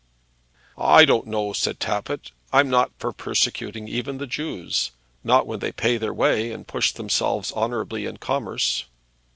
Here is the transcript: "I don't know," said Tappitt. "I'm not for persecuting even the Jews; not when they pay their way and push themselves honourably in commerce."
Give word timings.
"I 0.79 1.05
don't 1.05 1.27
know," 1.27 1.53
said 1.53 1.79
Tappitt. 1.79 2.31
"I'm 2.51 2.71
not 2.71 2.89
for 2.97 3.13
persecuting 3.13 3.87
even 3.87 4.17
the 4.17 4.25
Jews; 4.25 4.89
not 5.23 5.45
when 5.45 5.59
they 5.59 5.71
pay 5.71 5.97
their 5.97 6.11
way 6.11 6.51
and 6.51 6.65
push 6.65 6.91
themselves 6.91 7.51
honourably 7.51 8.07
in 8.07 8.17
commerce." 8.17 8.85